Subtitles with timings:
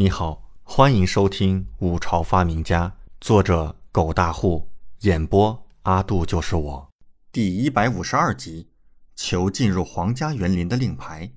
[0.00, 2.88] 你好，欢迎收听《五朝发明家》，
[3.20, 6.90] 作者狗大户，演播阿杜就是我，
[7.30, 8.70] 第一百五十二集，
[9.14, 11.30] 求进入皇家园林的令牌。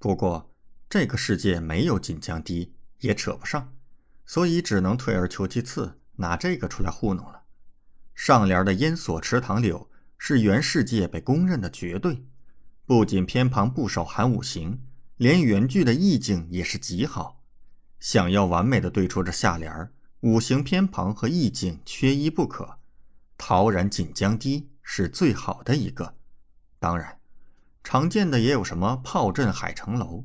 [0.00, 0.50] 不过
[0.90, 3.72] 这个世界没有锦江堤，也扯不上，
[4.26, 7.42] 所以只能退而求其次，拿这个出来糊弄了。
[8.16, 9.88] 上联的烟锁池塘柳
[10.18, 12.24] 是原世界被公认的绝对，
[12.84, 14.82] 不仅偏旁部首含五行，
[15.18, 17.38] 连原句的意境也是极好。
[18.02, 22.80] 想要完美的对出这下联儿，五行偏旁和意境缺一不可。
[23.38, 26.16] 陶然锦江堤是最好的一个，
[26.80, 27.20] 当然，
[27.84, 30.24] 常见的也有什么炮阵海城楼。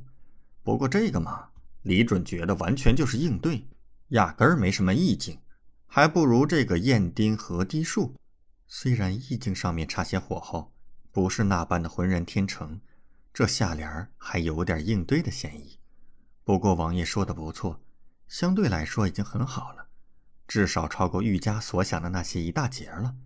[0.64, 1.50] 不过这个嘛，
[1.84, 3.68] 李准觉得完全就是应对，
[4.08, 5.38] 压根儿没什么意境，
[5.86, 8.16] 还不如这个燕丁河堤树。
[8.66, 10.74] 虽然意境上面差些火候，
[11.12, 12.82] 不是那般的浑然天成，
[13.32, 15.77] 这下联儿还有点应对的嫌疑。
[16.48, 17.82] 不过王爷说的不错，
[18.30, 19.90] 相对来说已经很好了，
[20.48, 23.18] 至少超过玉家所想的那些一大截了。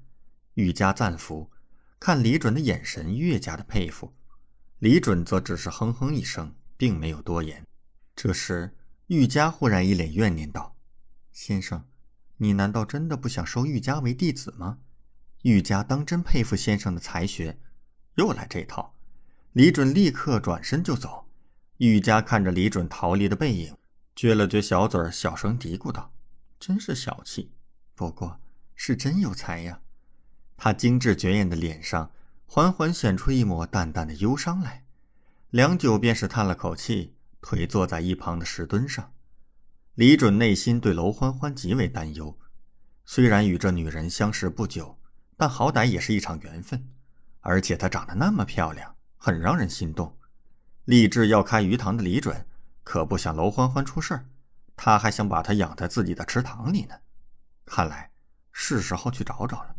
[0.55, 1.52] 玉家赞服，
[2.00, 4.11] 看李准的眼神越加的佩服。
[4.80, 7.63] 李准则只是哼哼一声，并没有多言。
[8.16, 10.75] 这时，玉家忽然一脸怨念道
[11.31, 11.85] ：“先生，
[12.38, 14.80] 你难道真的不想收玉家为弟子吗？
[15.44, 17.59] 玉家当真佩服先生的才学，
[18.16, 18.95] 又来这套。”
[19.53, 21.28] 李准立刻转身就走。
[21.87, 23.75] 玉家看着李准逃离的背影，
[24.15, 26.13] 撅了撅小嘴，小声嘀咕道
[26.59, 27.51] ：“真是小气，
[27.95, 28.39] 不过
[28.75, 29.81] 是真有才呀。”
[30.57, 32.11] 他精致绝艳的脸上
[32.45, 34.85] 缓缓显出一抹淡淡的忧伤来，
[35.49, 39.11] 良久便是叹了口气，腿坐在一旁的石墩上。
[39.95, 42.38] 李准内心对娄欢欢极为担忧，
[43.05, 44.99] 虽然与这女人相识不久，
[45.35, 46.88] 但好歹也是一场缘分，
[47.39, 50.16] 而且她长得那么漂亮，很让人心动。
[50.92, 52.45] 立志要开鱼塘的李准，
[52.84, 54.25] 可不想娄欢欢出事儿，
[54.75, 56.95] 他还想把她养在自己的池塘里呢。
[57.64, 58.11] 看来
[58.52, 59.78] 是时候去找找了。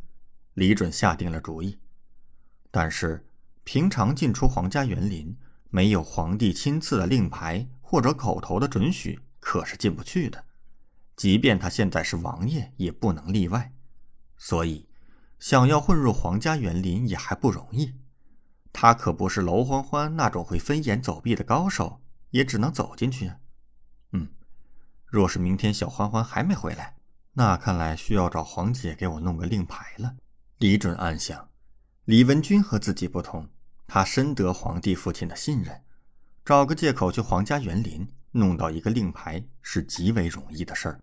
[0.55, 1.79] 李准下定了主意，
[2.71, 3.27] 但是
[3.63, 5.37] 平常进出皇家园林，
[5.69, 10.43] 没有皇帝亲赐的令牌或者口头的准许，可是进不去的。
[11.15, 13.75] 即便他现在是王爷，也不能例外。
[14.39, 14.89] 所以，
[15.39, 17.93] 想要混入皇家园林也还不容易。
[18.73, 22.01] 他可不是娄欢欢那种会飞檐走壁的高手，
[22.31, 23.33] 也只能走进去。
[24.13, 24.29] 嗯，
[25.07, 26.97] 若是明天小欢欢还没回来，
[27.35, 30.17] 那看来需要找黄姐给我弄个令牌了。
[30.59, 31.49] 李准暗想，
[32.05, 33.49] 李文君和自己不同，
[33.87, 35.83] 他深得皇帝父亲的信任，
[36.45, 41.01] 找个借口去皇家园林弄到一个令牌是极为容易的事儿。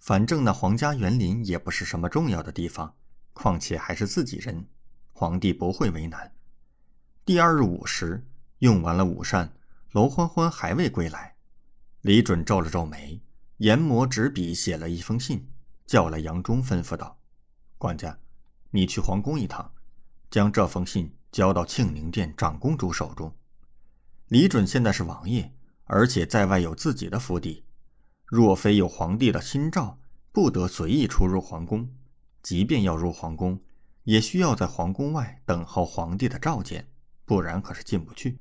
[0.00, 2.94] 反正那皇家园林也不是什么重要的地方，
[3.32, 4.66] 况且还是自己人，
[5.12, 6.33] 皇帝不会为难。
[7.26, 8.22] 第二日午时，
[8.58, 9.50] 用完了午膳，
[9.92, 11.36] 娄欢欢还未归来。
[12.02, 13.18] 李准皱了皱眉，
[13.56, 15.48] 研磨纸笔，写了一封信，
[15.86, 17.16] 叫来杨忠，吩咐道
[17.78, 18.18] ：“管家，
[18.72, 19.72] 你去皇宫一趟，
[20.30, 23.34] 将这封信交到庆宁殿长公主手中。
[24.28, 25.50] 李准现在是王爷，
[25.84, 27.64] 而且在外有自己的府邸，
[28.26, 29.98] 若非有皇帝的亲诏，
[30.30, 31.88] 不得随意出入皇宫。
[32.42, 33.58] 即便要入皇宫，
[34.02, 36.86] 也需要在皇宫外等候皇帝的召见。”
[37.24, 38.38] 不然可是进不去。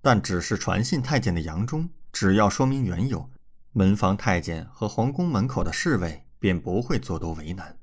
[0.00, 3.30] 但只是传信太监的杨忠，只要说明缘由，
[3.72, 7.78] 门房太监和皇宫门口的侍卫便不会做多为难。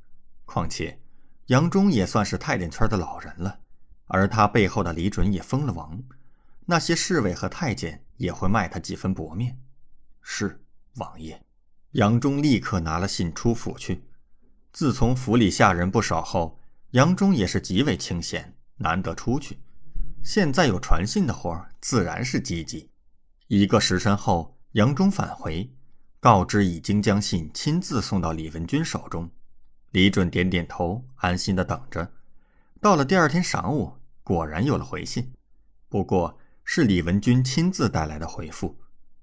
[0.45, 0.99] 况且
[1.45, 3.59] 杨忠也算是太监圈的老人了，
[4.05, 6.01] 而他背后的李准也封了王，
[6.65, 9.57] 那些侍卫和太监也会卖他几分薄面。
[10.21, 10.61] 是
[10.95, 11.41] 王爷，
[11.91, 14.03] 杨忠立刻拿了信出府去。
[14.73, 16.59] 自从府里下人不少后，
[16.91, 19.57] 杨忠也是极为清闲，难得出去。
[20.23, 22.89] 现在有传信的活自然是积极。
[23.47, 25.67] 一个时辰后，杨忠返回，
[26.19, 29.29] 告知已经将信亲自送到李文君手中。
[29.91, 32.11] 李准点点头，安心的等着。
[32.79, 33.93] 到了第二天晌午，
[34.23, 35.33] 果然有了回信，
[35.87, 38.77] 不过是李文君亲自带来的回复。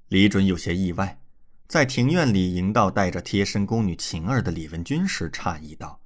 [0.09, 1.21] 李准有些意外，
[1.69, 6.01] 在庭院里迎到带着贴身宫女晴儿的李文君时，诧异道：“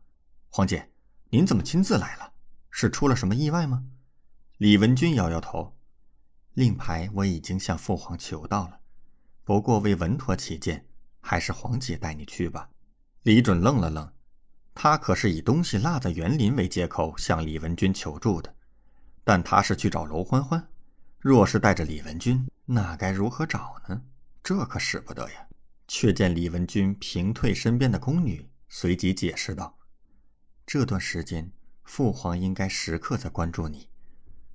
[0.50, 0.90] 皇姐，
[1.30, 2.32] 您怎么亲自来了？
[2.70, 3.84] 是出了什么意外吗？”
[4.60, 5.74] 李文君摇摇头，
[6.52, 8.78] 令牌我已经向父皇求到了，
[9.42, 10.84] 不过为稳妥起见，
[11.22, 12.68] 还是皇姐带你去吧。
[13.22, 14.12] 李准愣了愣，
[14.74, 18.54] 他可是以东西落在园林为借口向李文君求助的，
[19.24, 20.68] 但他是去找娄欢欢，
[21.18, 24.02] 若是带着李文君，那该如何找呢？
[24.42, 25.46] 这可使不得呀！
[25.88, 29.78] 却见李文君平退身边的宫女，随即解释道
[30.66, 31.50] ：“这段时间，
[31.82, 33.88] 父皇应该时刻在关注你。”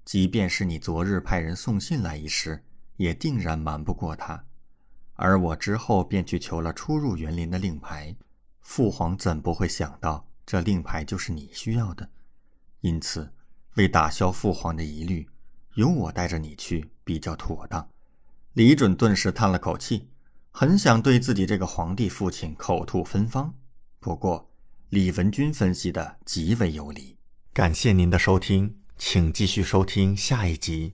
[0.05, 2.63] 即便是你昨日派人送信来一事，
[2.95, 4.45] 也定然瞒不过他。
[5.15, 8.15] 而我之后便去求了出入园林的令牌。
[8.61, 12.09] 父皇怎不会想到这令牌就是你需要的？
[12.81, 13.31] 因此，
[13.75, 15.27] 为打消父皇的疑虑，
[15.73, 17.89] 由我带着你去比较妥当。
[18.53, 20.07] 李准顿时叹了口气，
[20.51, 23.53] 很想对自己这个皇帝父亲口吐芬芳。
[23.99, 24.49] 不过，
[24.89, 27.17] 李文君分析的极为有理。
[27.53, 30.93] 感谢您的收听，请继续收听下一集。